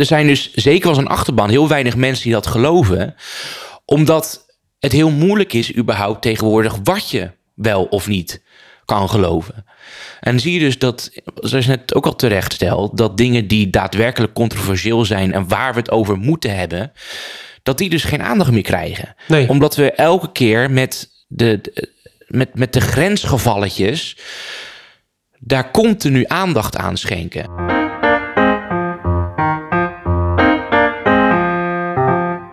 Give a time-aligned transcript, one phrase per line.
[0.00, 3.14] er zijn dus zeker als een achterban heel weinig mensen die dat geloven.
[3.84, 4.46] Omdat
[4.78, 8.42] het heel moeilijk is überhaupt tegenwoordig wat je wel of niet
[8.84, 9.64] kan geloven.
[10.20, 13.70] En zie je dus dat, zoals je net ook al terecht stelt, dat dingen die
[13.70, 16.92] daadwerkelijk controversieel zijn en waar we het over moeten hebben,
[17.62, 19.14] dat die dus geen aandacht meer krijgen.
[19.28, 19.48] Nee.
[19.48, 21.88] Omdat we elke keer met de, de-
[22.26, 24.16] met, met de grensgevalletjes
[25.38, 27.79] daar continu aandacht aan schenken.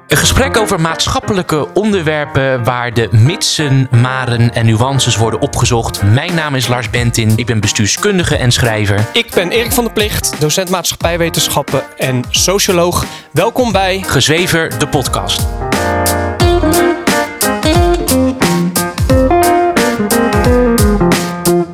[0.08, 6.04] Een gesprek over maatschappelijke onderwerpen waar de mitsen, maren en nuances worden opgezocht.
[6.04, 9.06] Mijn naam is Lars Bentin, ik ben bestuurskundige en schrijver.
[9.14, 13.06] Ik ben Erik van der Plicht, docent maatschappijwetenschappen en socioloog.
[13.32, 15.48] Welkom bij Gezwever, de podcast.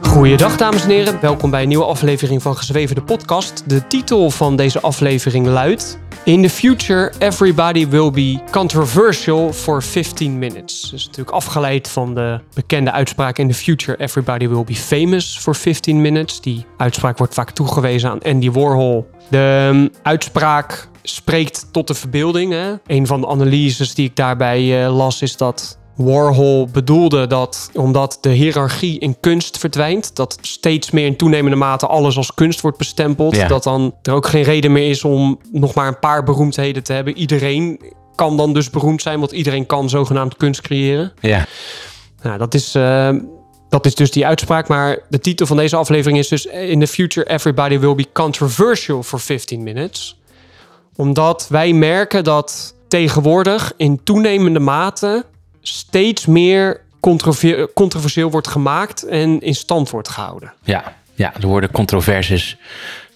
[0.02, 3.64] Goeiedag dames en heren, welkom bij een nieuwe aflevering van Gezweven de podcast.
[3.66, 6.02] De titel van deze aflevering luidt...
[6.26, 10.90] In the future, everybody will be controversial for 15 minutes.
[10.90, 13.38] Dus natuurlijk afgeleid van de bekende uitspraak...
[13.38, 16.42] In the future, everybody will be famous for 15 minutes.
[16.42, 19.10] Die uitspraak wordt vaak toegewezen aan Andy Warhol.
[19.30, 22.52] De um, uitspraak spreekt tot de verbeelding.
[22.52, 22.74] Hè?
[22.88, 28.18] Een van de analyses die ik daarbij uh, las is dat Warhol bedoelde dat omdat
[28.22, 32.78] de hiërarchie in kunst verdwijnt, dat steeds meer in toenemende mate alles als kunst wordt
[32.78, 33.48] bestempeld, Ja.
[33.48, 36.94] dat dan er ook geen reden meer is om nog maar een paar beroemdheden te
[36.94, 37.18] hebben.
[37.18, 37.80] Iedereen
[38.16, 41.14] kan dan dus beroemd zijn, want iedereen kan zogenaamd kunst creëren.
[41.20, 41.46] Ja,
[42.22, 43.10] Nou, dat is, eh,
[43.70, 46.88] dat is dus die uitspraak, maar de titel van deze aflevering is dus In the
[46.88, 50.20] future everybody will be controversial for 15 minutes.
[50.96, 55.26] Omdat wij merken dat tegenwoordig in toenemende mate
[55.64, 60.54] steeds meer controver- controversieel wordt gemaakt en in stand wordt gehouden.
[60.64, 62.58] ja, ja, er worden controversies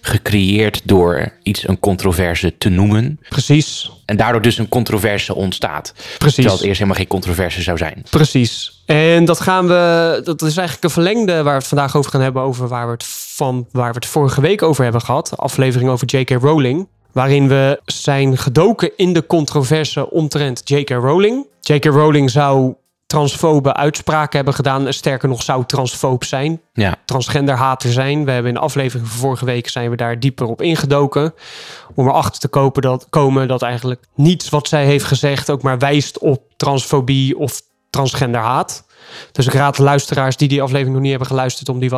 [0.00, 3.20] gecreëerd door iets een controverse te noemen.
[3.28, 5.92] Precies, En daardoor dus een controverse ontstaat.
[6.18, 6.34] precies.
[6.34, 8.02] Terwijl het eerst helemaal geen controverse zou zijn.
[8.10, 8.82] Precies.
[8.86, 10.20] En dat gaan we.
[10.24, 12.42] Dat is eigenlijk een verlengde waar we het vandaag over gaan hebben.
[12.42, 13.04] Over waar we het
[13.34, 15.36] van waar we het vorige week over hebben gehad.
[15.36, 16.30] Aflevering over J.K.
[16.30, 16.88] Rowling.
[17.18, 20.90] Waarin we zijn gedoken in de controverse omtrent J.K.
[20.90, 21.46] Rowling.
[21.60, 21.84] J.K.
[21.84, 22.74] Rowling zou
[23.06, 24.92] transfobe uitspraken hebben gedaan.
[24.92, 26.60] Sterker nog, zou transfoob zijn.
[26.72, 28.24] Ja, Transgenderhater zijn.
[28.24, 31.34] We hebben in de aflevering van vorige week zijn we daar dieper op ingedoken.
[31.94, 35.78] Om erachter te kopen dat, komen dat eigenlijk niets wat zij heeft gezegd ook maar
[35.78, 38.86] wijst op transfobie of transgenderhaat.
[39.32, 41.90] Dus ik raad de luisteraars die die aflevering nog niet hebben geluisterd om die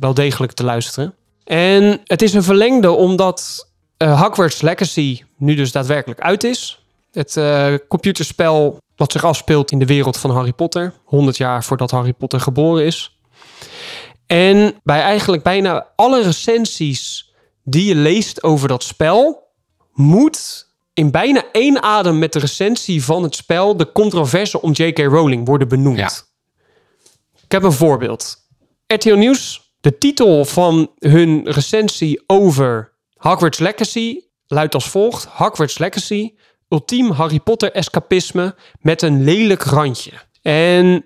[0.00, 1.14] wel, degelijk te luisteren.
[1.44, 3.67] En het is een verlengde omdat
[3.98, 6.84] eh, Hogwarts Legacy nu dus daadwerkelijk uit is.
[7.12, 10.94] Het eh, computerspel wat zich afspeelt in de wereld van Harry Potter.
[11.04, 13.18] 100 jaar voordat Harry Potter geboren is.
[14.26, 17.32] En bij eigenlijk bijna alle recensies
[17.64, 19.46] die je leest over dat spel,
[19.92, 24.98] moet in bijna één adem met de recensie van het spel de controverse om J.K.
[24.98, 25.98] Rowling worden benoemd.
[25.98, 26.10] Ja.
[27.44, 28.36] Ik heb een voorbeeld.
[28.86, 35.24] RTL Nieuws, de titel van hun recensie over Hogwarts Legacy luidt als volgt.
[35.24, 36.34] Hogwarts Legacy,
[36.68, 40.12] ultiem Harry Potter escapisme met een lelijk randje.
[40.42, 41.04] En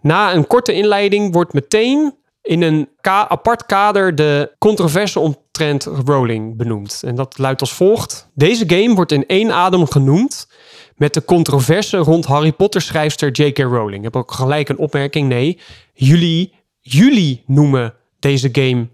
[0.00, 7.02] na een korte inleiding wordt meteen in een apart kader de controverse omtrent Rowling benoemd.
[7.04, 8.30] En dat luidt als volgt.
[8.34, 10.48] Deze game wordt in één adem genoemd
[10.96, 13.58] met de controverse rond Harry Potter schrijfster J.K.
[13.58, 13.96] Rowling.
[13.96, 15.28] Ik heb ook gelijk een opmerking.
[15.28, 15.58] Nee,
[15.92, 18.88] jullie, jullie noemen deze game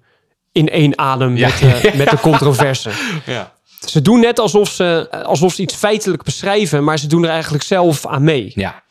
[0.59, 1.49] in één adem Ja.
[1.49, 2.91] met, de, met de controverse.
[3.27, 3.57] ja.
[3.87, 7.65] Ze doen net alsof ze, alsof ze iets feitelijk beschrijven, maar ze doen er eigenlijk
[7.65, 8.53] zelf aan mee.
[8.55, 8.83] ja.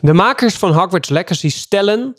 [0.00, 2.16] De makers van Hogwarts Legacy stellen...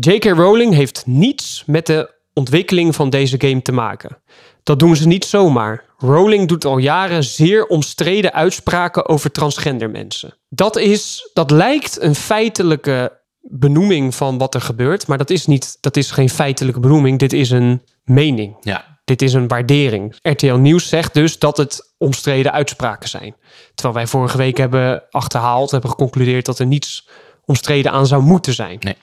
[0.00, 0.24] J.K.
[0.24, 4.18] Rowling heeft niets met de ontwikkeling van deze game te maken.
[4.62, 5.84] Dat doen ze niet zomaar.
[5.98, 10.36] Rowling doet al jaren zeer omstreden uitspraken over transgender mensen.
[10.48, 15.78] Dat, is, dat lijkt een feitelijke benoeming van wat er gebeurt, maar dat is, niet,
[15.80, 17.18] dat is geen feitelijke benoeming.
[17.18, 18.56] Dit is een mening.
[18.60, 18.96] ja.
[19.04, 20.16] Dit is een waardering.
[20.22, 23.34] RTL Nieuws zegt dus dat het omstreden uitspraken zijn.
[23.74, 27.08] Terwijl wij vorige week hebben achterhaald, hebben geconcludeerd dat er niets
[27.44, 28.76] omstreden aan zou moeten zijn.
[28.80, 28.96] Nee.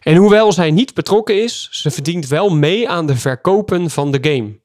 [0.00, 4.18] En hoewel zij niet betrokken is, ze verdient wel mee aan de verkopen van de
[4.20, 4.60] game.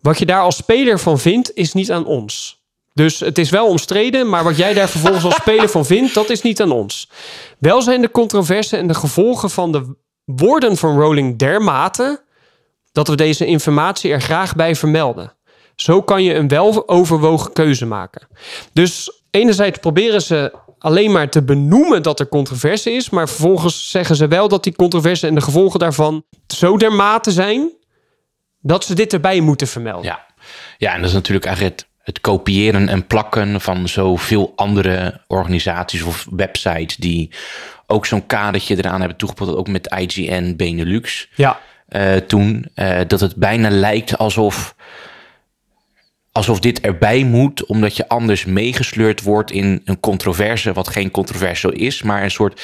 [0.00, 2.64] Wat je daar als speler van vindt, is niet aan ons.
[2.96, 6.30] Dus het is wel omstreden, maar wat jij daar vervolgens als speler van vindt, dat
[6.30, 7.10] is niet aan ons.
[7.58, 12.24] Wel zijn de controverse en de gevolgen van de woorden van Rowling dermate
[12.92, 15.32] dat we deze informatie er graag bij vermelden.
[15.74, 18.28] Zo kan je een weloverwogen keuze maken.
[18.72, 24.16] Dus enerzijds proberen ze alleen maar te benoemen dat er controverse is, maar vervolgens zeggen
[24.16, 27.70] ze wel dat die controverse en de gevolgen daarvan zo dermate zijn
[28.60, 30.04] dat ze dit erbij moeten vermelden.
[30.04, 30.26] Ja.
[30.78, 36.26] Ja, en dat is natuurlijk eigenlijk het, kopiëren en plakken van zoveel andere organisaties of
[36.30, 37.30] websites die
[37.86, 41.58] ook zo'n kadertje eraan hebben toegepast, ook met IGN Benelux Ja,
[41.88, 42.66] eh, toen.
[42.74, 44.74] eh, dat het bijna lijkt alsof,
[46.36, 51.72] alsof dit erbij moet, omdat je anders meegesleurd wordt in een controverse, wat geen controversial
[51.72, 52.60] is, maar een soort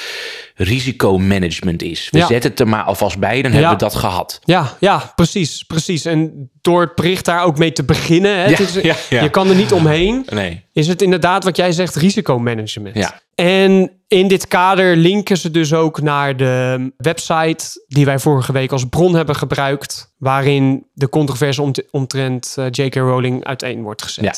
[0.54, 2.08] risicomanagement is.
[2.10, 2.26] We Ja.
[2.26, 4.40] zetten het er maar alvast bij, dan hebben we dat gehad.
[4.44, 6.04] ja, ja, precies, precies.
[6.04, 9.22] En door het bericht daar ook mee te beginnen, hè, Ja, het is- ja, ja.
[9.22, 10.64] je kan er niet omheen, Nee.
[10.72, 12.94] is het inderdaad wat jij zegt, risicomanagement.
[12.96, 13.20] Ja.
[13.42, 18.72] En in dit kader linken ze dus ook naar de website die wij vorige week
[18.72, 22.94] als bron hebben gebruikt, waarin de controverse omt- omtrent eh, J.K.
[22.94, 24.24] Rowling uiteen wordt gezet.
[24.24, 24.34] Ja.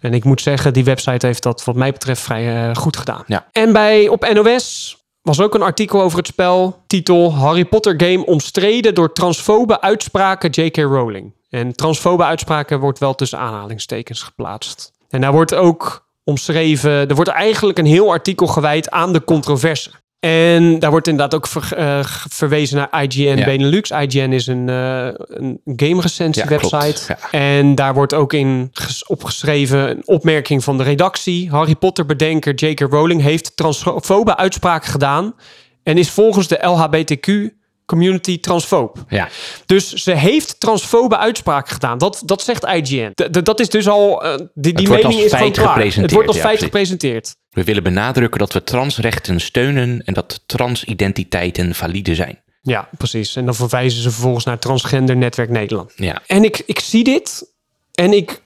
[0.00, 3.22] En ik moet zeggen, die website heeft dat wat mij betreft vrij eh, goed gedaan.
[3.26, 3.46] Ja.
[3.52, 6.82] En bij op NOS was ook een artikel over het spel.
[6.86, 10.76] Titel Harry Potter game omstreden door transfobe uitspraken J.K.
[10.76, 11.34] Rowling.
[11.50, 14.92] En transfobe uitspraken wordt wel tussen aanhalingstekens geplaatst.
[15.08, 19.90] En daar wordt ook omschreven, er wordt eigenlijk een heel artikel gewijd aan de controverse.
[20.20, 21.98] En daar wordt inderdaad ook ver- eh,
[22.30, 23.44] verwezen naar IGN Ja.
[23.44, 23.90] Benelux.
[23.90, 27.02] IGN is een, eh een game recensie Ja, website.
[27.08, 27.38] Ja.
[27.38, 31.50] En daar wordt ook in ges- opgeschreven een opmerking van de redactie.
[31.50, 32.80] Harry Potter bedenker J.K.
[32.80, 35.34] Rowling heeft transfobe uitspraken gedaan
[35.82, 37.54] en is volgens de LHBTQ
[37.86, 39.04] community transfoob.
[39.08, 39.28] Ja.
[39.66, 41.98] Dus ze heeft transfobe uitspraken gedaan.
[41.98, 43.10] Dat, dat zegt IGN.
[43.14, 44.24] D- dat is dus al.
[44.24, 45.84] eh, die die mening is gewoon klaar.
[45.84, 47.36] Het wordt als ja, feit gepresenteerd.
[47.50, 52.42] We willen benadrukken dat we transrechten steunen en dat transidentiteiten valide zijn.
[52.62, 53.36] Ja, precies.
[53.36, 55.92] En dan verwijzen ze vervolgens naar Transgender Netwerk Nederland.
[55.96, 56.22] Ja.
[56.26, 57.52] En ik, ik zie dit
[57.92, 58.42] en ik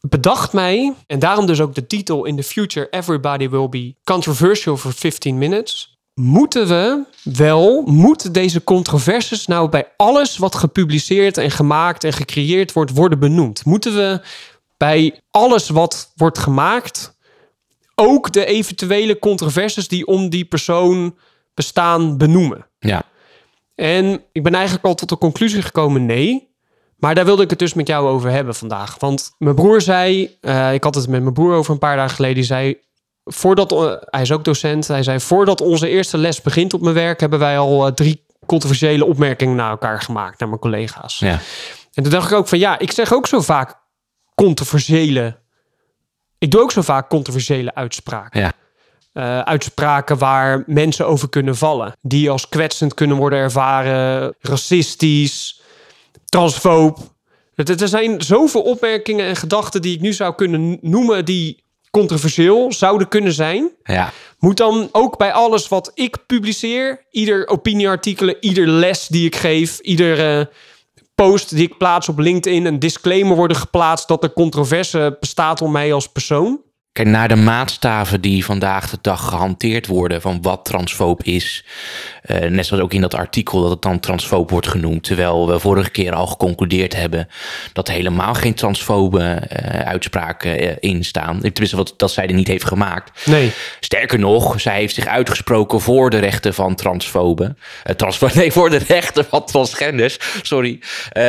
[0.00, 4.76] bedacht mij, en daarom dus ook de titel In the Future Everybody Will Be Controversial
[4.76, 5.97] for 15 Minutes.
[6.20, 12.72] Moeten we wel, moeten deze controversies nou bij alles wat gepubliceerd en gemaakt en gecreëerd
[12.72, 13.64] wordt, worden benoemd?
[13.64, 14.20] Moeten we
[14.76, 17.16] bij alles wat wordt gemaakt
[17.94, 21.16] ook de eventuele controversies die om die persoon
[21.54, 22.66] bestaan benoemen?
[22.78, 23.02] Ja.
[23.74, 26.48] En ik ben eigenlijk al tot de conclusie gekomen, nee.
[26.96, 28.98] Maar daar wilde ik het dus met jou over hebben vandaag.
[28.98, 32.14] Want mijn broer zei, eh, ik had het met mijn broer over een paar dagen
[32.16, 32.78] geleden, die zei,
[33.28, 36.94] voordat, eh, hij is ook docent, hij zei, voordat onze eerste les begint op mijn
[36.94, 41.18] werk, hebben wij al eh, drie controversiële opmerkingen naar elkaar gemaakt, naar mijn collega's.
[41.18, 41.38] Ja.
[41.94, 43.76] En toen dacht ik ook van, ja, ik zeg ook zo vaak
[44.34, 45.38] controversiële,
[46.38, 48.40] ik doe ook zo vaak controversiële uitspraken.
[48.40, 48.52] Ja.
[49.12, 51.92] Eh, uitspraken waar mensen over kunnen vallen.
[52.00, 55.60] Die als kwetsend kunnen worden ervaren, racistisch,
[56.24, 56.98] transfoob.
[57.54, 63.08] Er zijn zoveel opmerkingen en gedachten die ik nu zou kunnen noemen die controversieel zouden
[63.08, 63.70] kunnen zijn.
[63.82, 64.12] Ja.
[64.38, 69.78] Moet dan ook bij alles wat ik publiceer, ieder opinieartikelen, ieder les die ik geef,
[69.78, 70.50] iedere
[71.14, 75.72] post die ik plaats op LinkedIn, een disclaimer worden geplaatst dat er controverse bestaat om
[75.72, 76.62] mij als persoon?
[76.98, 81.64] Kijk, naar de maatstaven die vandaag de dag gehanteerd worden van wat transfoob is.
[82.22, 85.02] eh, net zoals ook in dat artikel dat het dan transfoob wordt genoemd.
[85.02, 87.28] Terwijl we vorige keer al geconcludeerd hebben
[87.72, 91.40] dat helemaal geen transfobe eh, uitspraken eh, in staan.
[91.40, 93.26] Tenminste, wat, dat zij er niet heeft gemaakt.
[93.26, 93.50] Nee.
[93.80, 97.58] Sterker nog, zij heeft zich uitgesproken voor de rechten van transfoben.
[97.96, 100.18] Transfo nee, voor de rechten van transgenders.
[100.42, 100.78] Sorry.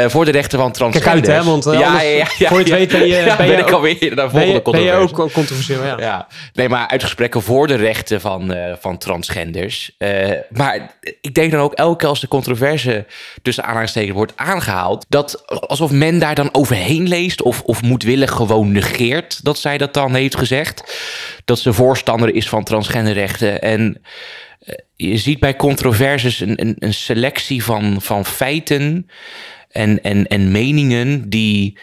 [0.07, 1.27] Voor de rechten van Kijk transgenders.
[1.30, 3.74] uit, hè, want ja, ja, ja, ja, voor je het weet ben je, ben je
[3.74, 6.28] ook- ben je, ben je ook controversieel, ja.
[6.54, 9.96] Nee, maar uitgesprekken voor de rechten van, eh, van transgenders.
[9.98, 13.06] Eh, maar ik denk dan ook elke keer als de controverse
[13.42, 18.72] tussen aanhalingstekens wordt aangehaald, dat alsof men daar dan overheen leest of, of moedwillig gewoon
[18.72, 20.98] negeert dat zij dat dan heeft gezegd.
[21.46, 23.62] Dat ze voorstander is van transgenderrechten.
[23.62, 24.01] En
[24.60, 29.10] eh, je ziet bij controverses een, een, een selectie van, van feiten
[29.70, 31.78] en, en, en meningen die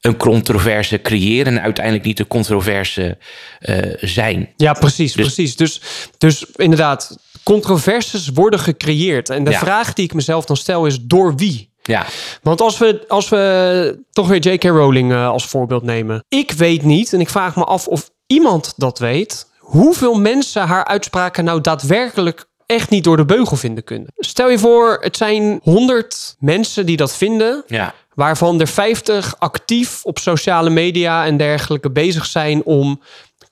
[0.00, 3.18] een controverse creëren en uiteindelijk niet de controverse
[3.58, 4.52] eh, zijn.
[4.56, 5.56] Ja, precies, Dus- precies.
[5.56, 5.80] Dus,
[6.18, 9.30] dus inderdaad, controverses worden gecreëerd.
[9.30, 9.58] En de Ja.
[9.58, 11.66] vraag die ik mezelf dan stel is, door wie?
[11.82, 12.06] Ja,
[12.42, 14.62] Want als we, als we toch weer J.K.
[14.64, 16.24] Rowling eh, als voorbeeld nemen.
[16.28, 19.46] Ik weet niet, en ik vraag me af of iemand dat weet...
[19.58, 24.12] hoeveel mensen haar uitspraken nou daadwerkelijk echt niet door de beugel vinden kunnen.
[24.16, 27.64] Stel je voor, het zijn 100 mensen die dat vinden...
[27.66, 33.00] ja, waarvan er 50 actief op sociale media en dergelijke bezig zijn om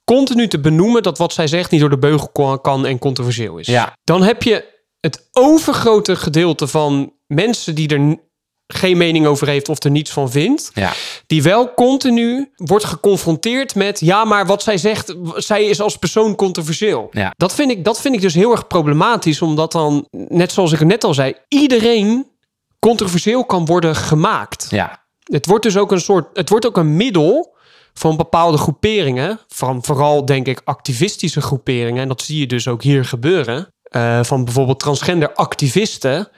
[0.05, 3.67] continu te benoemen dat wat zij zegt niet door de beugel kan en controversieel is.
[3.67, 3.97] Ja.
[4.05, 4.65] Dan heb je
[5.01, 8.19] het overgrote gedeelte van mensen die er
[8.67, 10.93] geen mening over heeft of er niets van vindt, ja,
[11.27, 16.35] die wel continu wordt geconfronteerd met ja, maar wat zij zegt, zij is als persoon
[16.35, 17.09] controversieel.
[17.11, 17.33] Ja.
[17.37, 20.81] Dat vind ik dat vind ik dus heel erg problematisch omdat dan net zoals ik
[20.81, 22.27] net al zei, iedereen
[22.79, 24.67] controversieel kan worden gemaakt.
[24.71, 25.07] ja.
[25.25, 27.57] het wordt dus ook een soort, het wordt ook een middel
[27.93, 32.83] van bepaalde groeperingen, van vooral denk ik activistische groeperingen, en dat zie je dus ook
[32.83, 36.29] hier gebeuren, uh, van bijvoorbeeld transgender activisten,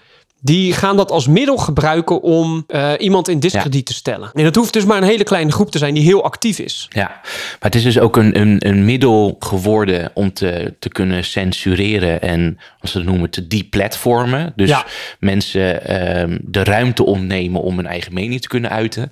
[0.40, 4.30] die gaan dat als middel gebruiken om uh, iemand in discrediet te stellen.
[4.32, 6.86] En dat hoeft dus maar een hele kleine groep te zijn die heel actief is.
[6.90, 11.24] Ja, maar het is dus ook een, een, een middel geworden om te, te kunnen
[11.24, 14.52] censureren en, als ze het noemen, te deplatformen.
[14.56, 14.84] Dus ja.
[15.18, 19.10] mensen uh, de ruimte ontnemen om hun eigen mening te kunnen uiten.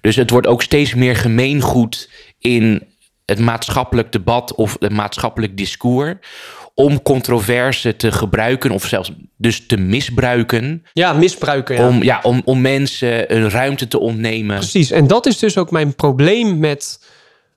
[0.00, 2.82] Dus het wordt ook steeds meer gemeengoed in
[3.24, 6.14] het maatschappelijk debat of het maatschappelijk discours
[6.78, 10.84] om controverse te gebruiken of zelfs dus te misbruiken.
[10.92, 11.76] Ja, misbruiken.
[11.76, 11.88] Ja.
[11.88, 14.56] Om, ja, om, om mensen een ruimte te ontnemen.
[14.56, 17.04] Precies, en dat is dus ook mijn probleem met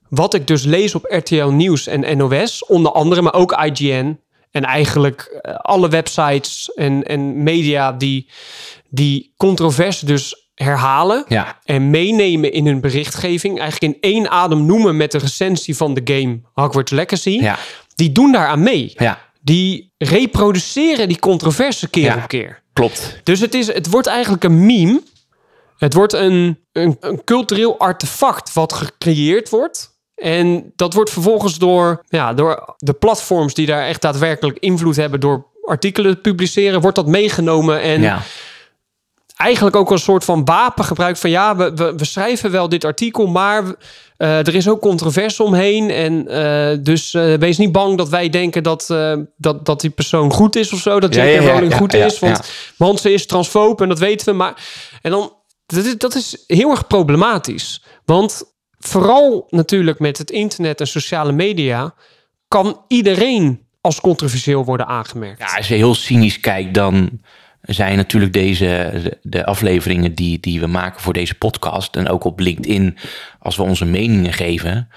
[0.08, 4.20] wat ik dus lees op RTL Nieuws en NOS, onder andere, maar ook IGN.
[4.50, 8.28] En eigenlijk eh, alle websites en, en media die,
[8.88, 11.58] die controverse dus herhalen ja.
[11.64, 13.58] en meenemen in hun berichtgeving.
[13.58, 17.30] Eigenlijk in één adem noemen met de recensie van de game Hogwarts Legacy.
[17.30, 17.58] Ja
[18.00, 18.92] die doen daaraan mee.
[18.96, 19.18] Ja.
[19.40, 22.62] Die reproduceren die controverse keer op keer.
[22.72, 23.20] Klopt.
[23.22, 25.02] Dus het, is, het wordt eigenlijk een meme.
[25.76, 29.98] Het wordt een, een, een cultureel artefact wat gecreëerd wordt.
[30.14, 35.20] En dat wordt vervolgens door, ja, door de platforms die daar echt daadwerkelijk invloed hebben
[35.20, 38.22] door artikelen te publiceren, wordt dat meegenomen en ja.
[39.40, 42.84] Eigenlijk ook een soort van wapen gebruikt van ja, we, we, we schrijven wel dit
[42.84, 45.90] artikel, maar uh, er is ook controverse omheen.
[45.90, 48.86] En uh, dus uh, wees niet bang dat wij denken dat,
[49.36, 51.00] dat, dat die persoon goed is of zo.
[51.00, 51.24] Dat J.K.
[51.24, 52.18] Ja, ja, Rowling goed is.
[52.18, 54.32] Want, want ze is transfoob en dat weten we.
[54.32, 54.54] Maar
[55.02, 55.32] en dan,
[55.66, 57.82] dat is, dat is heel erg problematisch.
[58.04, 58.42] Want
[58.78, 61.94] vooral natuurlijk met het internet en sociale media
[62.48, 65.38] kan iedereen als controversieel worden aangemerkt.
[65.38, 67.20] Ja, als je heel cynisch kijkt, dan
[67.62, 72.40] zijn natuurlijk deze de afleveringen die, die we maken voor deze podcast en ook op
[72.40, 72.96] LinkedIn,
[73.38, 74.88] als we onze meningen geven,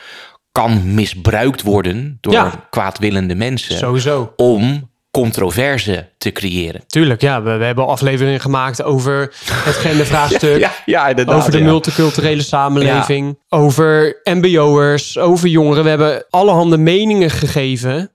[0.51, 3.77] kan misbruikt worden door kwaadwillende mensen.
[3.77, 4.33] Sowieso.
[4.35, 6.83] Om controverse te creëren.
[6.87, 7.41] Tuurlijk, ja.
[7.41, 10.59] We, we hebben afleveringen gemaakt over het gendervraagstuk.
[10.65, 13.39] ja, ja, ja over de multiculturele samenleving.
[13.49, 15.83] Over mbo'ers, over jongeren.
[15.83, 18.11] We hebben allerhande meningen gegeven.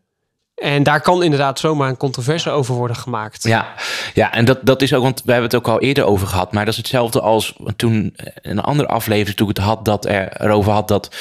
[0.59, 3.43] En daar kan inderdaad zomaar een controverse over worden gemaakt.
[3.43, 3.75] Ja,
[4.15, 6.53] ja en dat, dat is ook, want we hebben het ook al eerder over gehad.
[6.53, 10.41] Maar dat is hetzelfde als toen een andere aflevering toen ik het had, dat er
[10.41, 11.17] erover had dat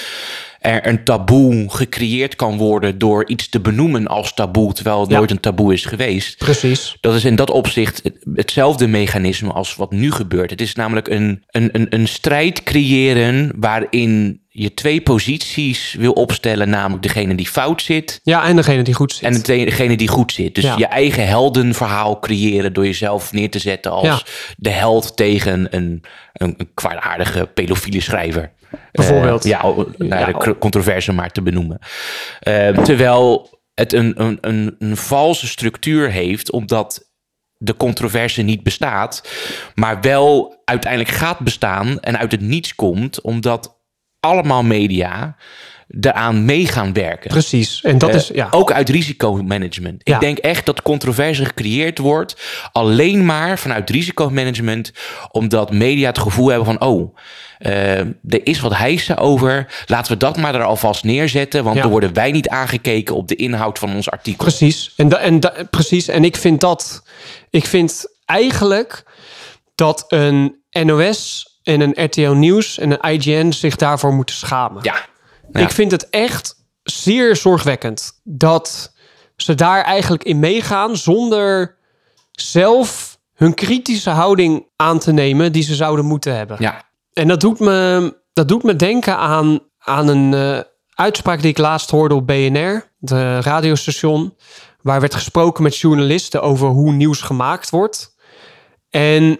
[0.59, 5.31] er een taboe gecreëerd kan worden door iets te benoemen als taboe, terwijl het nooit
[5.31, 6.37] een taboe is geweest.
[6.37, 6.97] Precies.
[7.01, 8.01] Dat is in dat opzicht
[8.33, 10.49] hetzelfde mechanisme als wat nu gebeurt.
[10.49, 16.69] Het is namelijk een, een, een, een strijd creëren waarin je twee posities wil opstellen,
[16.69, 18.19] namelijk degene die fout zit.
[18.23, 19.23] Ja, en degene die goed zit.
[19.23, 20.55] En degene die goed zit.
[20.55, 24.25] Dus je eigen heldenverhaal creëren door jezelf neer te zetten als
[24.57, 28.51] de held tegen een, een, een kwaadaardige pedofiele schrijver.
[28.91, 29.45] Bijvoorbeeld.
[29.45, 29.61] Uh, ja,
[29.97, 31.79] nou, de controverse maar te benoemen.
[32.47, 37.11] Uh, terwijl het een, een, een, een valse structuur heeft, omdat
[37.57, 39.29] de controverse niet bestaat,
[39.75, 43.76] maar wel uiteindelijk gaat bestaan en uit het niets komt, omdat
[44.19, 45.35] allemaal media
[45.99, 47.29] eraan mee gaan werken.
[47.29, 47.81] Precies.
[47.81, 48.47] En dat is ja.
[48.51, 50.01] ook uit risicomanagement.
[50.03, 50.13] Ja.
[50.13, 52.35] Ik denk echt dat controverse gecreëerd wordt
[52.71, 54.91] alleen maar vanuit risicomanagement,
[55.31, 57.17] omdat media het gevoel hebben van oh.
[57.59, 59.83] Uh, er is wat hijsen over.
[59.85, 61.63] Laten we dat maar er alvast neerzetten.
[61.63, 61.81] Want ja.
[61.81, 64.45] dan worden wij niet aangekeken op de inhoud van ons artikel.
[64.45, 64.93] Precies.
[64.95, 66.07] En, da, en da, precies.
[66.07, 67.03] En ik vind dat.
[67.49, 69.03] Ik vind eigenlijk
[69.75, 74.83] dat een NOS en een RTL Nieuws en een IGN zich daarvoor moeten schamen.
[74.83, 75.05] Ja.
[75.61, 78.93] Ik vind het echt zeer zorgwekkend dat
[79.35, 81.77] ze daar eigenlijk in meegaan zonder
[82.31, 86.57] zelf hun kritische houding aan te nemen die ze zouden moeten hebben.
[86.59, 86.83] Ja.
[87.13, 90.59] En dat doet me, dat doet me denken aan, aan een uh,
[90.93, 94.35] uitspraak die ik laatst hoorde op BNR, de radiostation,
[94.81, 98.15] waar werd gesproken met journalisten over hoe nieuws gemaakt wordt.
[98.89, 99.39] En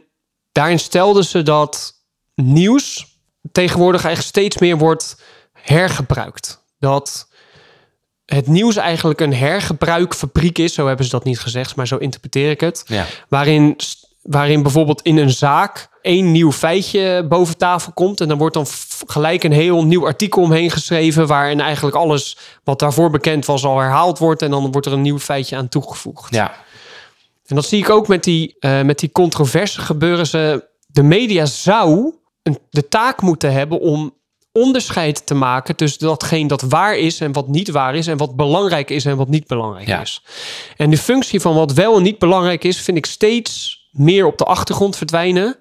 [0.52, 1.97] daarin stelden ze dat
[2.44, 3.18] nieuws
[3.52, 5.22] tegenwoordig eigenlijk steeds meer wordt
[5.54, 6.64] hergebruikt.
[6.80, 7.28] Dat
[8.26, 10.74] het nieuws eigenlijk een hergebruikfabriek is.
[10.74, 12.84] Zo hebben ze dat niet gezegd, maar zo interpreteer ik het.
[12.86, 13.06] Ja.
[13.30, 13.76] Waarin,
[14.22, 18.22] waarin bijvoorbeeld in een zaak één nieuw feitje boven tafel komt.
[18.22, 18.66] En dan wordt dan
[19.08, 21.28] gelijk een heel nieuw artikel omheen geschreven.
[21.28, 24.42] Waarin eigenlijk alles wat daarvoor bekend was al herhaald wordt.
[24.42, 26.34] En dan wordt er een nieuw feitje aan toegevoegd.
[26.34, 26.56] Ja.
[27.46, 30.28] En dat zie ik ook met die, uh, met die controverse gebeuren.
[30.28, 32.14] Ze, de media zou
[32.48, 34.14] een, de taak moeten hebben om
[34.52, 38.36] onderscheid te maken tussen datgene dat waar is en wat niet waar is en wat
[38.36, 40.02] belangrijk is en wat niet belangrijk ja.
[40.02, 40.24] is.
[40.78, 44.38] En de functie van wat wel en niet belangrijk is, vind ik steeds meer op
[44.38, 45.56] de achtergrond verdwijnen.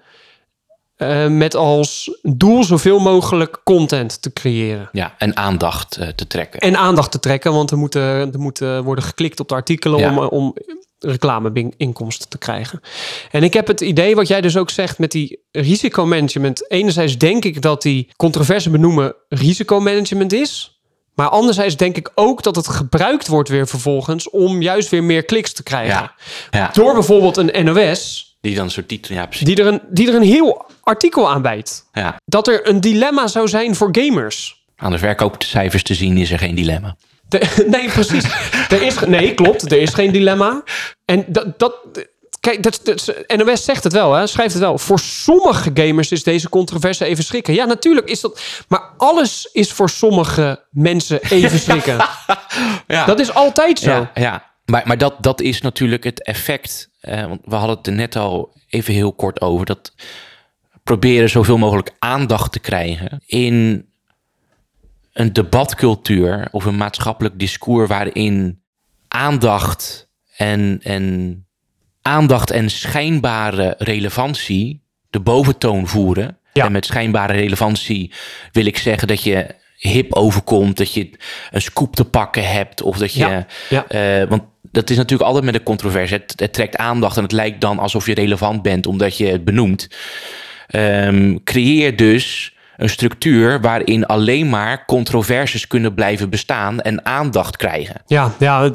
[0.95, 4.89] eh, met als doel zoveel mogelijk content te creëren.
[4.91, 6.59] Ja, en aandacht eh, te trekken.
[6.59, 8.01] En aandacht te trekken, want er moeten,
[8.33, 10.09] er moeten worden geklikt op de artikelen Ja.
[10.09, 10.53] om, om
[10.99, 12.81] reclameinkomsten te krijgen.
[13.31, 16.71] En ik heb het idee, wat jij dus ook zegt met die risicomanagement.
[16.71, 20.71] Enerzijds denk ik dat die controverse benoemen risicomanagement is.
[21.15, 25.23] Maar anderzijds denk ik ook dat het gebruikt wordt weer vervolgens om juist weer meer
[25.23, 25.93] kliks te krijgen.
[25.93, 26.13] Ja,
[26.49, 26.69] ja.
[26.73, 29.47] Door bijvoorbeeld een NOS, Die dan een soort titel, ja precies.
[29.47, 31.85] die er een, die er een heel artikel aan bijt.
[31.93, 32.15] Ja.
[32.25, 34.65] Dat er een dilemma zou zijn voor gamers.
[34.75, 36.95] Aan de verkoopcijfers te zien is er geen dilemma.
[37.29, 38.23] De- nee, precies.
[38.69, 39.71] er is, nee, klopt.
[39.71, 40.63] Er is geen dilemma.
[41.05, 41.59] En dat...
[41.59, 41.75] dat
[42.39, 44.27] Kijk, dat, dat, NOS zegt het wel, hè?
[44.27, 44.77] schrijft het wel.
[44.77, 47.53] Voor sommige gamers is deze controverse even schrikken.
[47.53, 48.41] Ja, natuurlijk is dat.
[48.67, 51.97] Maar alles is voor sommige mensen even schrikken.
[52.87, 53.05] Ja.
[53.05, 53.89] Dat is altijd zo.
[53.89, 54.51] Ja, ja.
[54.65, 56.89] Maar, maar dat, dat is natuurlijk het effect.
[56.99, 59.65] eh, want we hadden het er net al even heel kort over.
[59.65, 59.91] Dat
[60.83, 63.86] proberen zoveel mogelijk aandacht te krijgen in
[65.17, 68.61] een debatcultuur of een maatschappelijk discours waarin
[69.07, 71.45] aandacht en, en
[72.01, 76.37] aandacht en schijnbare relevantie de boventoon voeren.
[76.53, 76.65] Ja.
[76.65, 78.11] En met schijnbare relevantie
[78.51, 81.09] wil ik zeggen dat je hip overkomt, dat je
[81.51, 83.87] een scoop te pakken hebt of dat je, Ja, ja.
[83.87, 86.13] eh, want dat is natuurlijk altijd met een controverse.
[86.13, 89.45] Het, het trekt aandacht en het lijkt dan alsof je relevant bent omdat je het
[89.45, 89.87] benoemt.
[90.67, 98.01] Ehm, creëer dus een structuur waarin alleen maar controverses kunnen blijven bestaan en aandacht krijgen.
[98.05, 98.69] Ja, ja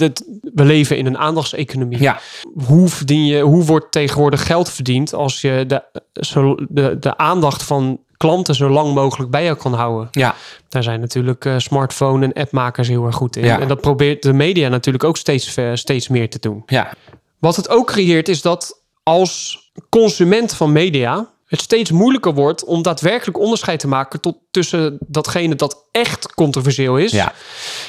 [0.55, 2.01] we leven in een aandachtseconomie.
[2.03, 2.19] Ja,
[2.67, 5.83] Hoe, verdien je, hoe wordt tegenwoordig geld verdiend als je de,
[6.13, 10.09] zo, de, de aandacht van klanten zo lang mogelijk bij je kan houden?
[10.11, 10.35] ja,
[10.69, 13.45] Daar zijn natuurlijk eh, smartphone en appmakers heel erg goed in.
[13.45, 13.61] Ja.
[13.61, 16.63] En dat probeert de media natuurlijk ook steeds, steeds meer te doen.
[16.67, 16.93] ja,
[17.39, 22.83] Wat het ook creëert is dat als consument van media het steeds moeilijker wordt om
[22.83, 27.33] daadwerkelijk onderscheid te maken tot, tussen datgene dat echt controversieel is ja,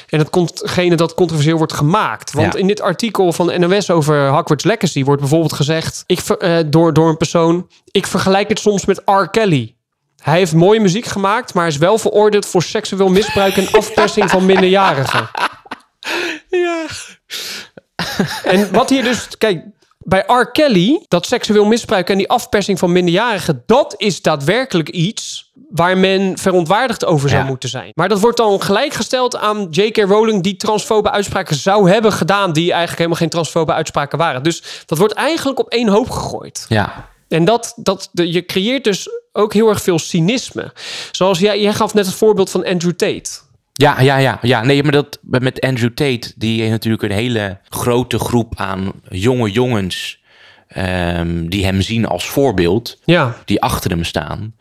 [0.08, 2.32] en hetgene dat controversieel wordt gemaakt.
[2.32, 2.58] Want Ja.
[2.58, 7.08] in dit artikel van NOS over Hogwarts Legacy wordt bijvoorbeeld gezegd ik, eh, door, door
[7.08, 9.24] een persoon: ik vergelijk het soms met R.
[9.30, 9.76] Kelly.
[10.22, 14.46] Hij heeft mooie muziek gemaakt, maar is wel veroordeeld voor seksueel misbruik en afpersing van
[14.46, 15.30] minderjarigen.
[16.48, 16.86] ja.
[18.44, 19.64] En wat hier dus, kijk,
[20.04, 20.50] bij R.
[20.50, 26.38] Kelly, dat seksueel misbruik en die afpersing van minderjarigen, dat is daadwerkelijk iets waar men
[26.38, 27.48] verontwaardigd over zou Ja.
[27.48, 27.92] moeten zijn.
[27.94, 29.96] Maar dat wordt dan gelijkgesteld aan J.K.
[29.96, 34.42] Rowling, die transfobe uitspraken zou hebben gedaan, die eigenlijk helemaal geen transfobe uitspraken waren.
[34.42, 36.66] Dus dat wordt eigenlijk op één hoop gegooid.
[36.68, 37.12] ja.
[37.28, 40.72] En dat, dat, de, je creëert dus ook heel erg veel cynisme.
[41.10, 43.30] Zoals jij, jij gaf net het voorbeeld van Andrew Tate.
[43.76, 44.64] Ja, ja, ja, ja.
[44.64, 49.50] Nee, maar dat met Andrew Tate, die heeft natuurlijk een hele grote groep aan jonge
[49.50, 50.22] jongens
[50.68, 54.54] ehm, die hem zien als voorbeeld, Ja, die achter hem staan.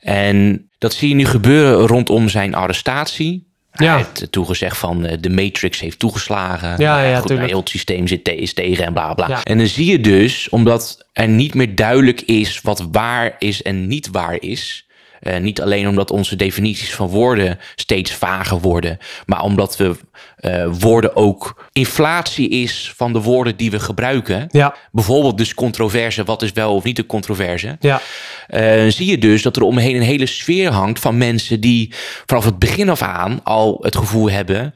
[0.00, 3.50] En dat zie je nu gebeuren rondom zijn arrestatie.
[3.72, 3.96] Ja.
[3.96, 6.68] Heeft toegezegd van eh, de Matrix heeft toegeslagen.
[6.68, 9.28] Ja, Nou ja, goed, heel het systeem zit te- is tegen en bla bla.
[9.28, 9.42] Ja.
[9.42, 13.86] En dan zie je dus, omdat er niet meer duidelijk is wat waar is en
[13.86, 14.86] niet waar is.
[15.22, 19.96] Eh, niet alleen omdat onze definities van woorden steeds vager worden, maar omdat we
[20.36, 24.46] eh, woorden ook inflatie is van de woorden die we gebruiken.
[24.50, 27.76] ja, Bijvoorbeeld dus controverse, wat is wel of niet een controverse.
[27.80, 28.00] ja.
[28.46, 31.92] Eh, zie je dus dat er omheen een hele sfeer hangt van mensen die
[32.26, 34.74] vanaf het begin af aan al het gevoel hebben.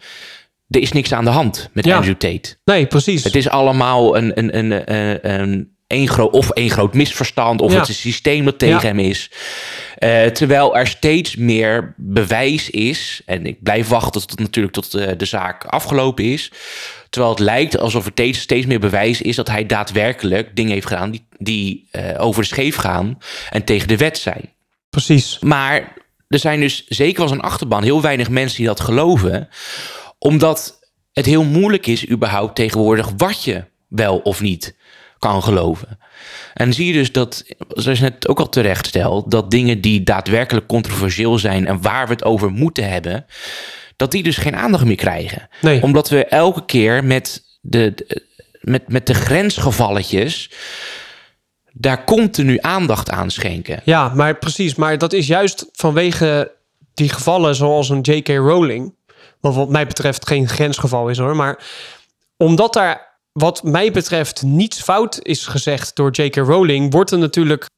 [0.68, 1.96] Er is niks aan de hand met Ja.
[1.96, 2.56] Andrew Tate.
[2.64, 3.24] Nee, precies.
[3.24, 4.94] Het is allemaal een, een, een,
[5.40, 7.78] een, een groot, of een groot misverstand, of Ja.
[7.78, 8.86] het is een systeem dat tegen Ja.
[8.86, 9.30] hem is.
[9.98, 15.08] Eh, terwijl er steeds meer bewijs is, en ik blijf wachten tot natuurlijk tot eh,
[15.16, 16.50] de zaak afgelopen is.
[17.10, 20.86] Terwijl het lijkt alsof er steeds, steeds meer bewijs is dat hij daadwerkelijk dingen heeft
[20.86, 23.18] gedaan die, die eh, over de scheef gaan
[23.50, 24.52] en tegen de wet zijn.
[24.90, 25.38] Precies.
[25.40, 25.92] Maar
[26.28, 29.48] er zijn dus zeker als een achterban heel weinig mensen die dat geloven.
[30.18, 30.78] Omdat
[31.12, 34.74] het heel moeilijk is überhaupt tegenwoordig wat je wel of niet
[35.30, 35.98] kan geloven.
[36.54, 40.02] En zie je dus dat, zoals je net ook al terecht stelt, dat dingen die
[40.02, 43.26] daadwerkelijk controversieel zijn en waar we het over moeten hebben,
[43.96, 45.48] dat die dus geen aandacht meer krijgen.
[45.60, 45.82] Nee.
[45.82, 48.24] Omdat we elke keer met de, de-
[48.60, 50.50] met, met de grensgevalletjes
[51.72, 53.80] daar continu aandacht aan schenken.
[53.84, 54.74] Ja, maar precies.
[54.74, 56.52] Maar dat is juist vanwege
[56.94, 58.28] die gevallen zoals een J.K.
[58.28, 58.94] Rowling.
[59.40, 61.36] Wat wat mij betreft geen grensgeval is hoor.
[61.36, 61.58] Maar
[62.36, 66.36] omdat daar wat mij betreft niets fout is gezegd door J.K.
[66.36, 66.92] Rowling...
[66.92, 67.68] wordt er natuurlijk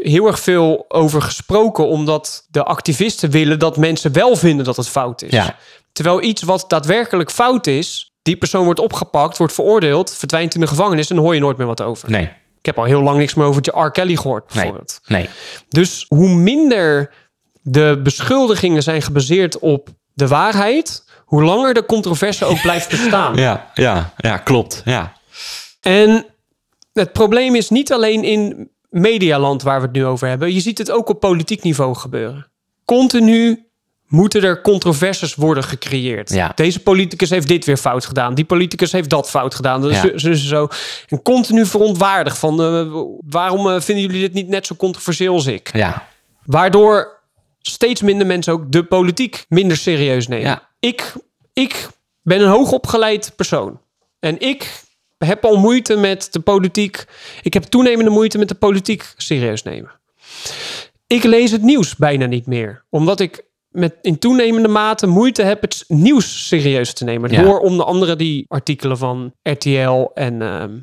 [0.00, 1.86] heel erg veel over gesproken...
[1.88, 5.30] omdat de activisten willen dat mensen wel vinden dat het fout is.
[5.30, 5.56] Ja.
[5.92, 8.12] Terwijl iets wat daadwerkelijk fout is...
[8.22, 10.14] die persoon wordt opgepakt, wordt veroordeeld...
[10.14, 12.10] verdwijnt in de gevangenis en dan hoor je nooit meer wat over.
[12.10, 12.30] Nee.
[12.58, 13.90] Ik heb al heel lang niks meer over R.
[13.90, 14.54] Kelly gehoord, Nee.
[14.54, 15.00] bijvoorbeeld.
[15.06, 15.28] Nee.
[15.68, 17.10] Dus hoe minder
[17.62, 21.03] de beschuldigingen zijn gebaseerd op de waarheid,
[21.34, 23.36] hoe langer de controverse ook blijft bestaan.
[23.46, 24.82] Ja, ja, ja, klopt.
[24.84, 25.12] Ja.
[25.80, 26.26] En
[26.92, 30.52] het probleem is niet alleen in medialand waar we het nu over hebben.
[30.54, 32.46] Je ziet het ook op politiek niveau gebeuren.
[32.84, 33.66] Continu
[34.06, 36.30] moeten er controversies worden gecreëerd.
[36.30, 36.52] Ja.
[36.54, 38.34] Deze politicus heeft dit weer fout gedaan.
[38.34, 39.80] Die politicus heeft dat fout gedaan.
[39.80, 40.10] Dus, Ja.
[40.16, 40.68] dus zo.
[41.08, 42.62] En continu verontwaardigd van...
[42.62, 45.70] eh, waarom eh, vinden jullie dit niet net zo controversieel als ik?
[45.76, 46.06] Ja.
[46.44, 47.20] Waardoor
[47.60, 50.46] steeds minder mensen ook de politiek minder serieus nemen.
[50.46, 50.68] Ja.
[50.80, 51.12] Ik,
[51.54, 51.88] ik
[52.22, 53.80] ben een hoogopgeleid persoon.
[54.18, 54.82] En ik
[55.18, 57.04] heb al moeite met de politiek.
[57.42, 59.90] Ik heb toenemende moeite met de politiek serieus nemen.
[61.06, 62.84] Ik lees het nieuws bijna niet meer.
[62.90, 67.30] Omdat ik met in toenemende mate moeite heb het nieuws serieus te nemen.
[67.30, 67.42] Ja.
[67.42, 70.78] Door onder andere die artikelen van RTL en, ehm,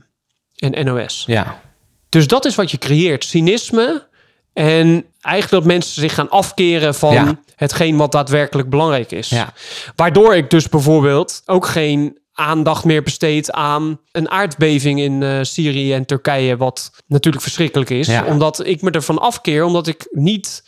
[0.56, 1.24] en NOS.
[1.28, 1.62] Ja.
[2.10, 3.24] Dus dat is wat je creëert.
[3.24, 4.08] Cynisme.
[4.54, 7.40] En eigenlijk dat mensen zich gaan afkeren van Ja.
[7.56, 9.30] hetgeen wat daadwerkelijk belangrijk is.
[9.30, 9.54] Ja.
[9.96, 15.94] Waardoor ik dus bijvoorbeeld ook geen aandacht meer besteed aan een aardbeving in eh, Syrië
[15.94, 18.08] en Turkije, wat natuurlijk verschrikkelijk is.
[18.08, 18.26] Ja.
[18.26, 20.64] Omdat ik me ervan afkeer, omdat ik niet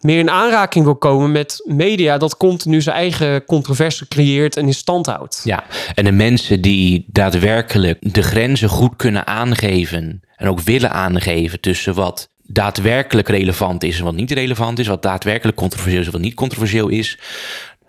[0.00, 4.74] meer in aanraking wil komen met media dat continu zijn eigen controverse creëert en in
[4.74, 5.40] stand houdt.
[5.44, 11.60] Ja, en de mensen die daadwerkelijk de grenzen goed kunnen aangeven en ook willen aangeven
[11.60, 16.12] tussen wat daadwerkelijk relevant is en wat niet relevant is, wat daadwerkelijk controversieel is en
[16.12, 17.18] wat niet controversieel is,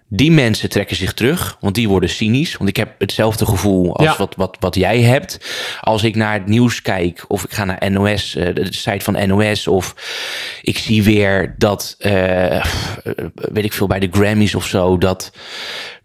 [0.10, 2.58] die mensen trekken zich terug, want die worden cynisch.
[2.58, 4.15] Want ik heb hetzelfde gevoel als Ja.
[4.17, 5.39] wat, wat, wat jij hebt.
[5.82, 9.28] Als ik naar het nieuws kijk, of ik ga naar NOS, eh, de site van
[9.28, 9.96] NOS, of
[10.62, 12.65] ik zie weer dat, eh,
[13.34, 15.32] weet ik veel, bij de Grammys of zo, dat,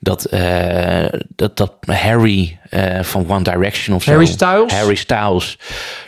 [0.03, 4.11] dat, eh, dat, dat Harry eh, van One Direction of zo.
[4.11, 4.73] Harry Styles?
[4.73, 5.59] Harry Styles.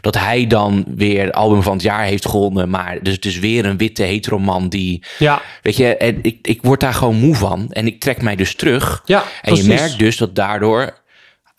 [0.01, 2.71] Dat hij dan weer album van het jaar heeft gewonnen.
[2.71, 5.03] Maar dus het is weer een witte heteroman die...
[5.19, 7.67] Ja, Weet je, en ik, ik word daar gewoon moe van.
[7.71, 9.03] En ik trek mij dus terug.
[9.05, 9.67] Ja, en precies.
[9.67, 10.99] je merkt dus dat daardoor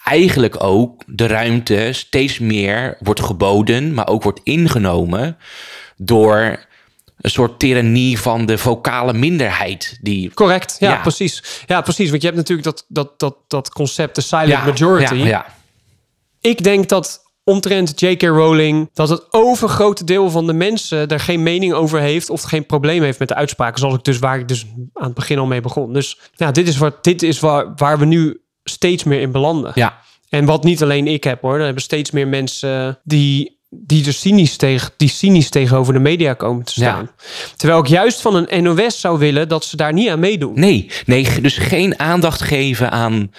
[0.03, 5.37] eigenlijk ook de ruimte steeds meer wordt geboden, maar ook wordt ingenomen
[5.97, 6.65] door
[7.21, 9.97] een soort tirannie van de vocale minderheid.
[10.01, 10.75] Die, correct.
[10.79, 11.01] Ja, Ja.
[11.01, 11.43] precies.
[11.65, 12.09] Ja, precies.
[12.09, 15.15] Want je hebt natuurlijk dat, dat, dat, dat concept, de silent majority.
[15.15, 15.45] Ja, ja,
[16.41, 18.21] Ik denk dat omtrent J.K.
[18.21, 18.89] Rowling...
[18.93, 22.29] dat het overgrote deel van de mensen er geen mening over heeft...
[22.29, 23.79] of geen probleem heeft met de uitspraken.
[23.79, 25.93] Zoals ik dus, waar ik dus aan het begin al mee begon.
[25.93, 29.71] Dus ja, dit is, wat, dit is waar, waar we nu steeds meer in belanden.
[29.75, 30.03] ja.
[30.29, 31.57] En wat niet alleen ik heb hoor.
[31.57, 36.33] Er hebben steeds meer mensen die, die, er cynisch tegen, die cynisch tegenover de media
[36.33, 37.11] komen te staan.
[37.55, 40.59] Terwijl ik juist van een NOS zou willen dat ze daar niet aan meedoen.
[40.59, 43.31] Nee, nee, dus geen aandacht geven aan.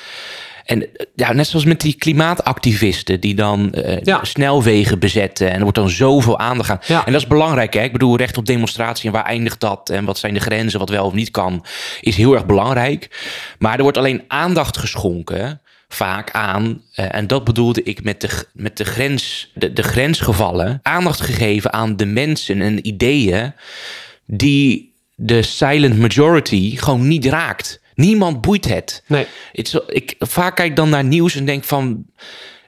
[0.64, 4.24] En eh, ja, net zoals met die klimaatactivisten die dan eh, Ja.
[4.24, 5.48] snelwegen bezetten.
[5.48, 6.80] En er wordt dan zoveel aandacht aan.
[6.86, 7.06] Ja.
[7.06, 7.74] En dat is belangrijk.
[7.74, 7.82] Hè?
[7.82, 9.90] Ik bedoel, recht op demonstratie en waar eindigt dat?
[9.90, 11.64] En wat zijn de grenzen, wat wel of niet kan,
[12.00, 13.26] is heel erg belangrijk.
[13.58, 18.44] Maar er wordt alleen aandacht geschonken vaak aan, eh, en dat bedoelde ik met de,
[18.52, 23.52] met de, grens, de, de grensgevallen, aandacht gegeven aan de mensen en ideeën
[24.26, 27.80] die de silent majority gewoon niet raakt.
[27.94, 29.02] Niemand boeit het.
[29.06, 29.26] Nee.
[29.52, 32.04] Is- ik vaak kijk dan naar nieuws en denk van.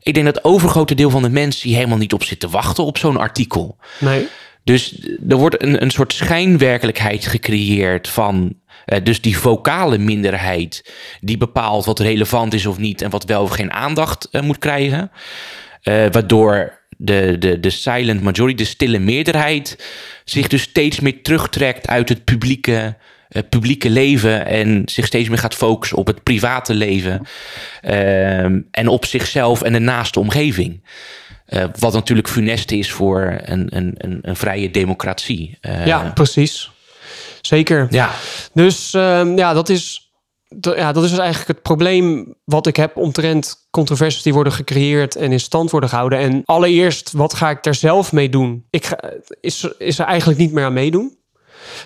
[0.02, 2.48] Ik denk dat het overgrote deel van de mensen hier helemaal niet op zit te
[2.48, 3.76] wachten op zo'n artikel.
[4.00, 4.26] Nee.
[4.64, 8.54] Dus er wordt een, een soort schijnwerkelijkheid gecreëerd van.
[8.88, 13.42] Eh, dus die vocale minderheid die bepaalt wat relevant is of niet en wat wel
[13.42, 15.10] of geen aandacht eh, moet krijgen.
[15.82, 19.84] Eh, waardoor de, de, de silent majority, de stille meerderheid,
[20.24, 22.96] zich dus steeds meer terugtrekt uit het publieke,
[23.48, 27.26] publieke leven en zich steeds meer gaat focussen op het private leven
[27.80, 30.82] ehm, en op zichzelf en de naaste omgeving.
[31.78, 35.58] Wat natuurlijk funest is voor een, een, een, een vrije democratie.
[35.84, 36.70] Ja, precies.
[37.48, 37.86] Zeker.
[37.90, 38.10] ja,
[38.58, 40.12] Dus ehm, ja, dat is,
[40.60, 45.16] ja, dat is dus eigenlijk het probleem wat ik heb omtrent controversies die worden gecreëerd
[45.16, 46.18] en in stand worden gehouden.
[46.18, 48.66] En allereerst, wat ga ik daar zelf mee doen?
[48.70, 48.98] Ik ga,
[49.40, 51.16] is, is er eigenlijk niet meer aan meedoen.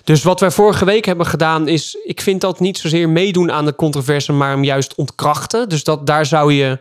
[0.05, 3.65] Dus wat wij vorige week hebben gedaan is, ik vind dat niet zozeer meedoen aan
[3.65, 5.69] de controverse, maar hem juist ontkrachten.
[5.69, 6.79] Dus dat daar zou je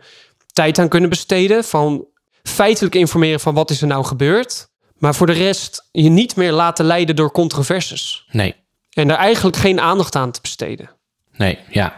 [0.54, 2.06] tijd aan kunnen besteden van
[2.44, 4.70] feitelijk informeren van wat is er nou gebeurd.
[4.98, 8.26] Maar voor de rest je niet meer laten leiden door controversies.
[8.32, 8.61] nee.
[8.94, 10.90] En daar eigenlijk geen aandacht aan te besteden.
[11.38, 11.96] Nee, ja.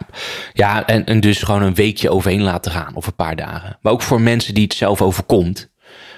[0.54, 3.78] Ja, en, en dus gewoon een weekje overheen laten gaan of een paar dagen.
[3.82, 5.72] Maar ook voor mensen die het zelf overkomt.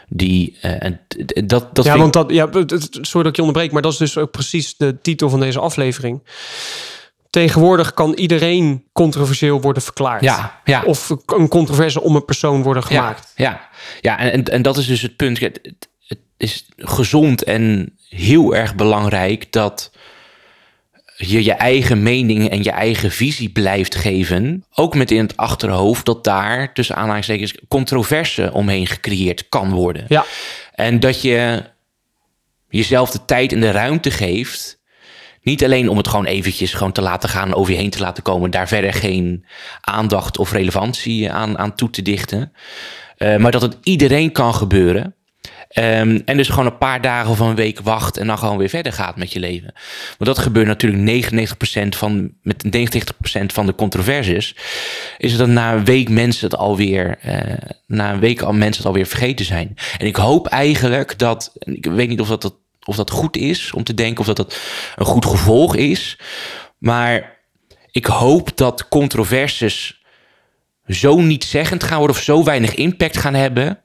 [0.08, 1.00] Die, eh, en
[1.46, 4.18] dat, dat ja, want dat, ja, sorry dat ik je onderbreek, maar dat is dus
[4.18, 6.28] ook precies de titel van deze aflevering.
[7.30, 10.22] Tegenwoordig kan iedereen controversieel worden verklaard.
[10.22, 10.84] Ja, ja.
[10.84, 13.34] Of een controverse om een persoon worden gemaakt.
[13.36, 13.70] Ja, ja.
[14.02, 15.40] ja en, en, en dat is dus het punt.
[15.40, 15.90] Het-
[16.38, 19.92] is gezond en heel erg belangrijk dat
[21.18, 24.66] je je eigen mening en je eigen visie blijft geven.
[24.74, 30.06] Ook met in het achterhoofd dat daar tussen aanhalingstekens controverse omheen gecreëerd kan worden.
[30.08, 30.26] Ja.
[30.74, 31.64] En dat je
[32.70, 34.84] jezelf de tijd en de ruimte geeft.
[35.42, 38.24] Niet alleen om het gewoon eventjes gewoon te laten gaan, over je heen te laten
[38.24, 39.46] komen, daar verder geen
[39.82, 42.54] aandacht of relevantie aan, aan toe te dichten.
[43.18, 45.16] Uh, maar dat het iedereen kan gebeuren.
[45.78, 48.70] Um, en dus gewoon een paar dagen of een week wacht en dan gewoon weer
[48.70, 49.74] verder gaat met je leven.
[50.18, 51.32] Want dat gebeurt natuurlijk
[51.96, 54.56] 99% van, met 99% van de controversies.
[55.18, 57.40] Is dat na een week mensen het alweer, uh,
[57.88, 59.76] na een week al mensen het alweer vergeten zijn.
[59.98, 63.72] En ik hoop eigenlijk dat, ik weet niet of dat, dat, of dat goed is
[63.72, 64.60] om te denken of dat dat
[64.96, 66.20] een goed gevolg is.
[66.78, 67.40] Maar
[67.92, 70.04] ik hoop dat controversies
[70.88, 73.80] zo niet zeggend gaan worden of zo weinig impact gaan hebben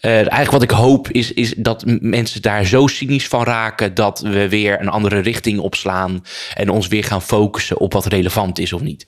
[0.00, 4.20] uh, eigenlijk wat ik hoop is, is dat mensen daar zo cynisch van raken dat
[4.20, 8.72] we weer een andere richting opslaan en ons weer gaan focussen op wat relevant is
[8.72, 9.06] of niet.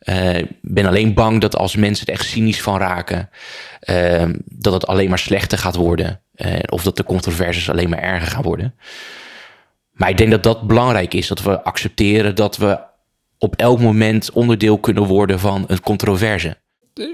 [0.00, 3.30] Uh, ik ben alleen bang dat als mensen er echt cynisch van raken,
[3.90, 6.20] uh, dat het alleen maar slechter gaat worden.
[6.66, 8.74] of dat de controversies alleen maar erger gaan worden.
[9.90, 12.80] Maar ik denk dat dat belangrijk is, dat we accepteren dat we
[13.38, 16.56] op elk moment onderdeel kunnen worden van een controverse.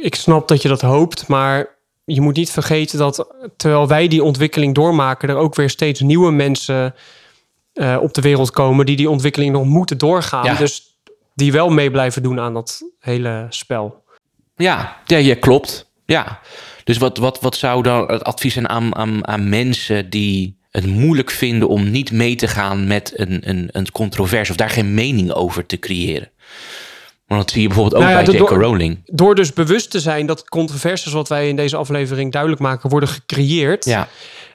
[0.03, 1.76] Ik snap dat je dat hoopt, maar
[2.07, 6.31] je moet niet vergeten dat terwijl wij die ontwikkeling doormaken, er ook weer steeds nieuwe
[6.31, 6.95] mensen
[7.75, 10.45] uh, op de wereld komen die die ontwikkeling nog moeten doorgaan.
[10.45, 10.55] Ja.
[10.55, 10.99] Dus
[11.35, 14.05] die wel mee blijven doen aan dat hele spel.
[14.57, 15.91] Ja, ja, ja klopt.
[16.05, 16.41] Ja.
[16.85, 20.87] Dus wat, wat, wat zou dan het advies zijn aan, aan, aan mensen die het
[20.87, 24.95] moeilijk vinden om niet mee te gaan met een, een, een controverse of daar geen
[24.95, 26.31] mening over te creëren?
[27.27, 28.51] Want dat zie je bijvoorbeeld ook nou ja, bij J.K.
[28.51, 29.01] Rowling.
[29.05, 33.09] Door dus bewust te zijn dat controversies wat wij in deze aflevering duidelijk maken, worden
[33.09, 33.85] gecreëerd.
[33.85, 34.09] Ja.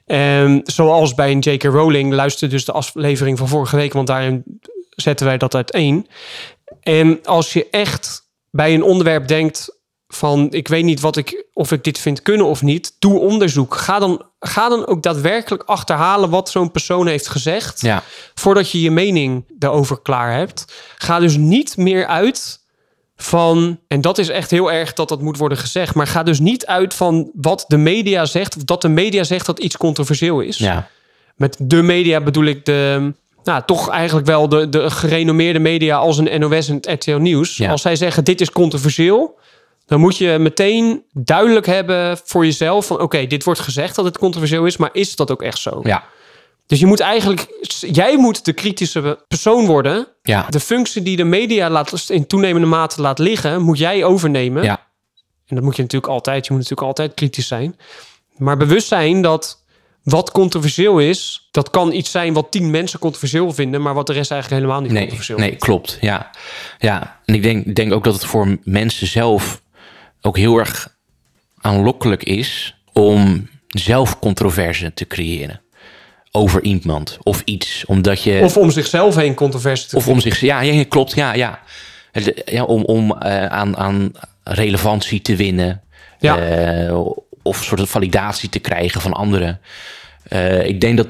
[0.06, 1.64] Um, zoals bij een J.K.
[1.64, 4.44] Rowling, luister dus de aflevering van vorige week, want daarin
[4.90, 6.08] zetten wij dat uiteen.
[6.82, 11.72] En als je echt bij een onderwerp denkt van ik weet niet wat ik, of
[11.72, 13.76] ik dit vind kunnen of niet, doe onderzoek.
[13.76, 17.82] Ga dan, ga dan ook daadwerkelijk achterhalen wat zo'n persoon heeft gezegd.
[17.82, 18.04] Ja.
[18.34, 20.66] Voordat je je mening daarover klaar hebt.
[20.98, 22.61] Ga dus niet meer uit
[23.24, 26.40] van, en dat is echt heel erg dat dat moet worden gezegd, maar ga dus
[26.40, 30.40] niet uit van wat de media zegt, of dat de media zegt dat iets controversieel
[30.40, 30.58] is.
[30.58, 30.88] Ja.
[31.36, 36.18] Met de media bedoel ik de, nou, toch eigenlijk wel de, de gerenommeerde media als
[36.18, 37.58] een NOS en het RTL Nieuws.
[37.58, 37.72] Ja.
[37.72, 39.38] Als zij zeggen dit is controversieel,
[39.86, 44.18] dan moet je meteen duidelijk hebben voor jezelf van oké, dit wordt gezegd dat het
[44.18, 45.80] controversieel is, maar is dat ook echt zo?
[45.84, 46.04] Ja.
[46.72, 47.48] Dus je moet eigenlijk,
[47.80, 50.08] jij moet de kritische persoon worden.
[50.24, 50.46] Ja.
[50.50, 54.64] De functie die de media laat, in toenemende mate laat liggen, moet jij overnemen.
[54.64, 54.88] Ja.
[55.46, 56.46] En dat moet je natuurlijk altijd.
[56.46, 57.76] Je moet natuurlijk altijd kritisch zijn.
[58.38, 59.64] Maar bewust zijn dat
[60.04, 64.14] wat controversieel is, dat kan iets zijn wat tien mensen controversieel vinden, maar wat de
[64.14, 65.98] rest eigenlijk helemaal niet nee, controversieel Nee, klopt.
[66.02, 66.30] Ja.
[66.80, 67.20] ja.
[67.26, 69.62] En ik denk, denk ook dat het voor mensen zelf
[70.22, 70.96] ook heel erg
[71.62, 75.62] aanlokkelijk is om zelf controverse te creëren
[76.32, 77.84] over iemand of iets.
[77.86, 81.34] Omdat je, of om zichzelf heen controverse te Of om zich, ja, ja, klopt, ja,
[81.34, 81.60] ja.
[82.46, 84.12] ja om om uh, aan, aan
[84.44, 85.82] relevantie te winnen.
[86.20, 86.88] Ja.
[86.88, 87.00] Uh,
[87.42, 89.60] of een soort validatie te krijgen van anderen.
[90.30, 91.08] Uh, ik denk dat,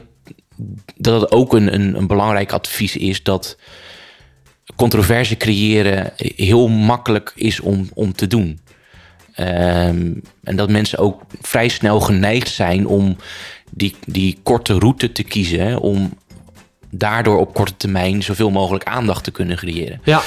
[0.96, 3.58] dat het ook een, een, een belangrijk advies is dat
[4.76, 8.60] controverse creëren heel makkelijk is om, om te doen.
[9.40, 13.18] Um, en dat mensen ook vrij snel geneigd zijn om
[13.72, 15.60] die, die korte route te kiezen.
[15.60, 16.14] Hè, om
[16.90, 20.02] daardoor op korte termijn zoveel mogelijk aandacht te kunnen creëren.
[20.04, 20.22] Ja,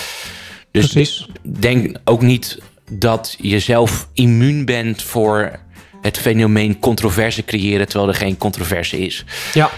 [0.71, 1.29] dus precies.
[1.43, 2.59] denk ook niet
[2.91, 5.59] dat je zelf immuun bent voor
[6.03, 9.25] het fenomeen controverse creëren terwijl er geen controverse is.
[9.55, 9.71] Ja,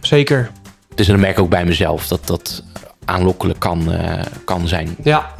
[0.00, 0.50] zeker.
[0.94, 2.62] Dus dan merk ik ook bij mezelf dat dat
[3.04, 4.96] aanlokkelijk kan, uh, kan zijn.
[5.02, 5.34] Ja.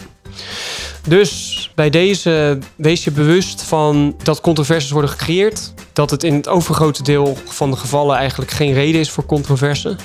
[1.09, 5.73] Dus bij deze wees je bewust van dat controversies worden gecreëerd.
[5.93, 9.97] Dat het in het overgrote deel van de gevallen eigenlijk geen reden is voor controverse.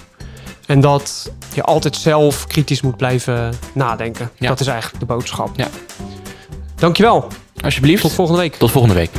[0.66, 4.32] En dat je altijd zelf kritisch moet blijven nadenken.
[4.38, 4.48] Ja.
[4.48, 5.50] Dat is eigenlijk de boodschap.
[5.56, 5.68] Ja.
[6.76, 7.28] Dankjewel.
[7.62, 8.02] Alsjeblieft.
[8.02, 8.56] Tot volgende week.
[8.56, 9.12] Tot volgende week.